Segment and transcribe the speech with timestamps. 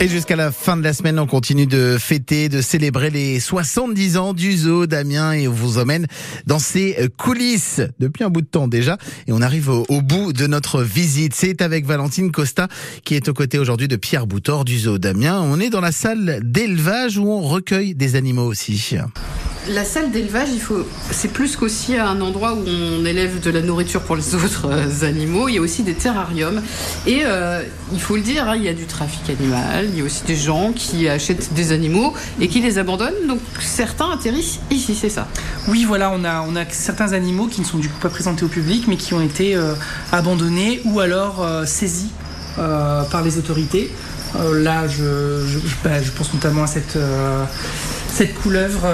[0.00, 4.16] Et jusqu'à la fin de la semaine, on continue de fêter, de célébrer les 70
[4.16, 6.06] ans du zoo d'Amiens et on vous emmène
[6.46, 8.98] dans ses coulisses depuis un bout de temps déjà.
[9.26, 11.34] Et on arrive au, bout de notre visite.
[11.34, 12.68] C'est avec Valentine Costa
[13.04, 15.40] qui est aux côtés aujourd'hui de Pierre Boutor du zoo d'Amiens.
[15.40, 18.98] On est dans la salle d'élevage où on recueille des animaux aussi.
[19.68, 23.62] La salle d'élevage, il faut, c'est plus qu'aussi un endroit où on élève de la
[23.62, 25.48] nourriture pour les autres euh, animaux.
[25.48, 26.60] Il y a aussi des terrariums.
[27.06, 29.86] Et euh, il faut le dire, hein, il y a du trafic animal.
[29.90, 33.26] Il y a aussi des gens qui achètent des animaux et qui les abandonnent.
[33.26, 35.28] Donc certains atterrissent ici, c'est ça?
[35.68, 38.44] Oui, voilà, on a, on a certains animaux qui ne sont du coup pas présentés
[38.44, 39.74] au public, mais qui ont été euh,
[40.12, 42.10] abandonnés ou alors saisis
[42.56, 43.90] par les autorités.
[44.52, 46.98] Là, je, bah, je pense notamment à cette,
[48.14, 48.86] cette couleuvre,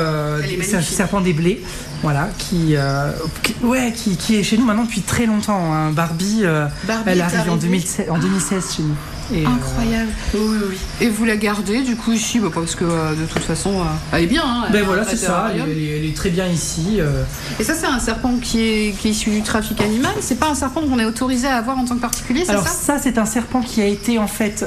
[0.62, 1.62] c'est un serpent des blés,
[2.02, 3.12] voilà, qui, euh,
[3.42, 5.72] qui- ouais, qui, qui est chez nous maintenant depuis très longtemps.
[5.74, 5.90] hein.
[5.90, 7.66] Barbie, euh, Barbie elle arrivée en, arrivée.
[7.66, 8.94] 2016, en 2016 chez nous.
[9.32, 10.10] Et, euh, Incroyable.
[10.34, 10.76] oui, oui, oui.
[11.02, 13.84] Et vous la gardez du coup ici, bah, parce que euh, de toute façon, euh,
[14.12, 14.42] elle est bien.
[14.44, 16.98] Hein, elle Ben voilà, c'est ça, elle, est- elle est très bien ici.
[17.60, 20.10] Et ça, c'est un serpent qui est, qui est issu du trafic animal?
[20.20, 22.66] C'est pas un serpent qu'on est autorisé à avoir en tant que particulier, c'est Alors
[22.66, 22.94] ça?
[22.94, 24.64] ça, c'est un serpent qui a été en fait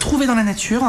[0.00, 0.82] trouvé dans la nature,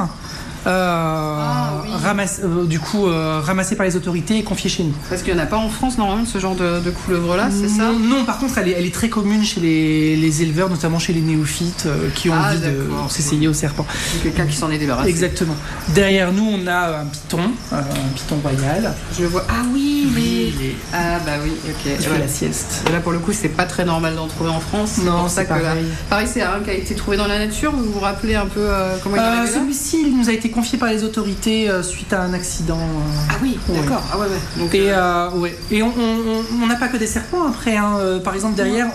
[0.65, 1.89] Ah, oui.
[2.03, 4.93] ramassé- euh, du coup euh, ramassé par les autorités et confié chez nous.
[5.09, 7.67] Parce qu'il n'y en a pas en France normalement ce genre de, de couleuvre-là, c'est
[7.69, 10.99] ça non, par contre, elle est, elle est très commune chez les, les éleveurs, notamment
[10.99, 13.85] chez les néophytes euh, qui ont Ah, envie de s'essayer au serpent.
[14.23, 15.09] Quelqu'un qui s'en est débarrassé.
[15.09, 15.55] Exactement.
[15.89, 17.39] Derrière nous, on a un python,
[17.71, 18.93] euh, un python royal.
[19.19, 19.45] Je vois.
[19.49, 21.75] Ah oui, est- Ah bah oui, ok.
[21.85, 22.19] il fait Ouais.
[22.19, 22.83] la sieste.
[22.91, 24.97] Là pour le coup, c'est pas très normal d'en trouver en France.
[25.03, 25.85] Non, pour ça que là- pareil.
[26.09, 27.71] pareil, c'est un qui a été trouvé dans la nature.
[27.71, 30.77] Vous vous rappelez un peu euh, comment il Euh, Celui-ci, il nous a été confié
[30.77, 32.77] par les autorités euh, suite à un accident.
[32.79, 33.79] euh, Ah oui, Ouais.
[33.81, 34.01] d'accord.
[34.11, 34.59] Ah ouais, ouais.
[34.61, 35.57] Donc, Et, euh, ouais.
[35.71, 37.75] et on n'a pas que des serpents après.
[37.77, 37.97] hein.
[38.23, 38.87] Par exemple, derrière,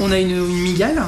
[0.00, 1.02] on, on a une, une migale.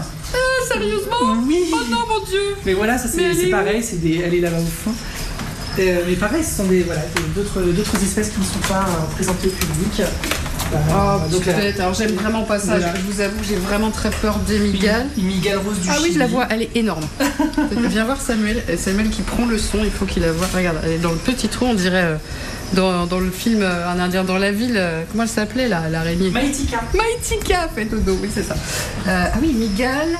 [0.69, 1.37] sérieusement?
[1.47, 1.71] Oui.
[1.73, 4.85] Oh non, mon dieu Mais voilà, ça c'est pareil, c'est des, elle est là-bas au
[4.85, 4.93] fond.
[5.79, 7.01] Euh, mais pareil, ce sont des voilà
[7.35, 10.03] d'autres d'autres espèces qui ne sont pas euh, présentées au public.
[10.73, 11.81] Euh, Oh, donc petite bête.
[11.81, 12.77] Alors j'aime vraiment pas ça.
[12.79, 12.93] Voilà.
[12.97, 15.07] Je vous avoue, j'ai vraiment très peur des migales.
[15.17, 16.15] une, une migale rose du Ah oui, Chili.
[16.15, 17.05] je la vois, elle est énorme.
[17.91, 18.63] Viens voir Samuel.
[18.69, 20.47] Euh, Samuel qui prend le son, il faut qu'il la voie.
[20.55, 22.17] Regarde, elle est dans le petit trou, on dirait euh,
[22.73, 24.75] dans, dans le film euh, Un Indien dans la ville.
[24.77, 26.81] euh, comment elle s'appelait là, l'araignée Maïtika.
[26.95, 28.55] Maïtika, fait au dos, oui, c'est ça.
[29.09, 30.17] Euh, ah oui, migale.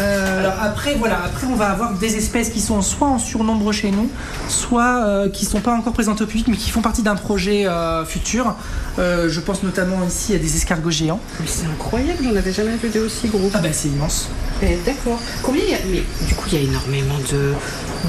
[0.00, 3.72] Euh, Alors après voilà, après on va avoir des espèces qui sont soit en surnombre
[3.72, 4.10] chez nous,
[4.48, 7.66] soit euh, qui sont pas encore présentées au public mais qui font partie d'un projet
[7.66, 8.54] euh, futur.
[8.98, 11.20] Je pense notamment ici à des escargots géants.
[11.40, 13.50] mais c'est incroyable, j'en avais jamais vu des aussi gros.
[13.54, 14.28] Ah bah c'est immense.
[14.62, 15.18] Eh, D'accord.
[15.42, 17.52] Combien il y a Mais du coup, il y a énormément de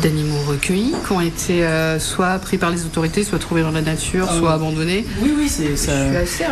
[0.02, 3.82] d'animaux recueillis qui ont été euh, soit pris par les autorités, soit trouvés dans la
[3.82, 4.56] nature, Ah soit oui.
[4.56, 5.06] abandonnés.
[5.22, 5.92] Oui oui c'est ça.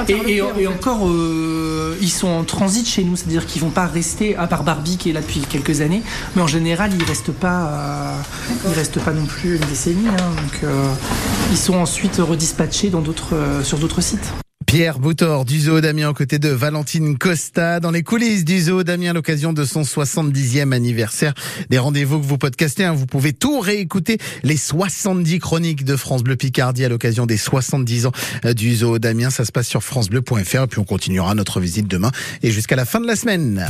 [0.08, 4.36] Et, et- encore, euh, ils sont en transit chez nous, c'est-à-dire qu'ils vont pas rester,
[4.36, 6.02] à part Barbie qui est là depuis quelques années,
[6.36, 8.16] mais en général, ils restent pas, euh,
[8.68, 10.08] ils restent pas non plus une décennie.
[10.08, 10.16] hein.
[10.42, 10.86] donc, euh,
[11.52, 14.32] ils sont ensuite redispatchés dans d'autres, euh, sur d'autres sites.
[14.72, 18.84] Pierre Boutor du zoo d'Amiens aux côtés de Valentine Costa dans les coulisses du zoo
[18.84, 21.34] d'Amiens à l'occasion de son 70e anniversaire.
[21.70, 22.94] Des rendez-vous que vous podcastez, hein.
[22.94, 28.06] vous pouvez tout réécouter les 70 chroniques de France Bleu Picardie à l'occasion des 70
[28.06, 28.12] ans
[28.46, 29.30] euh, du zoo d'Amiens.
[29.30, 32.12] Ça se passe sur francebleu.fr et puis on continuera notre visite demain
[32.42, 33.68] et jusqu'à la fin de la semaine.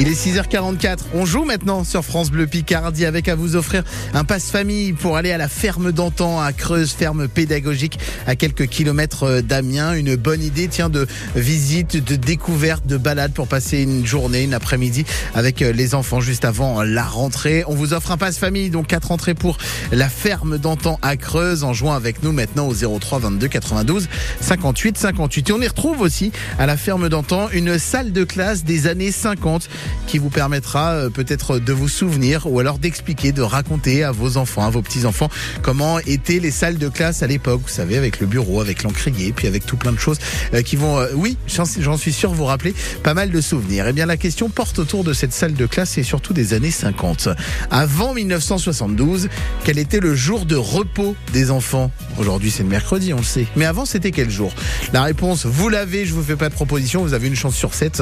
[0.00, 1.00] Il est 6h44.
[1.12, 3.84] On joue maintenant sur France Bleu Picardie avec à vous offrir
[4.14, 8.66] un passe famille pour aller à la ferme d'antan à Creuse, ferme pédagogique à quelques
[8.66, 9.92] kilomètres euh, d'Amiens.
[9.92, 11.06] Une bonne idée, tiens, de
[11.36, 16.22] visite, de découverte, de balade pour passer une journée, une après-midi avec euh, les enfants
[16.22, 17.64] juste avant la rentrée.
[17.66, 19.58] On vous offre un passe famille, donc quatre entrées pour
[19.92, 24.08] la ferme d'antan à Creuse en jouant avec nous maintenant au 03 22 92
[24.40, 25.50] 58 58.
[25.50, 29.12] Et on y retrouve aussi à la ferme d'antan une salle de classe des années
[29.12, 29.68] 50
[30.06, 34.36] qui vous permettra euh, peut-être de vous souvenir ou alors d'expliquer, de raconter à vos
[34.36, 35.28] enfants, à vos petits-enfants
[35.62, 39.32] comment étaient les salles de classe à l'époque, vous savez, avec le bureau, avec l'encrier,
[39.32, 40.18] puis avec tout plein de choses
[40.54, 43.86] euh, qui vont, euh, oui, j'en suis sûr, vous rappeler pas mal de souvenirs.
[43.88, 46.70] Eh bien, la question porte autour de cette salle de classe et surtout des années
[46.70, 47.28] 50.
[47.70, 49.28] Avant 1972,
[49.64, 51.90] quel était le jour de repos des enfants?
[52.18, 53.46] Aujourd'hui, c'est le mercredi, on le sait.
[53.56, 54.52] Mais avant, c'était quel jour?
[54.92, 57.74] La réponse, vous l'avez, je vous fais pas de proposition, vous avez une chance sur
[57.74, 57.98] 7.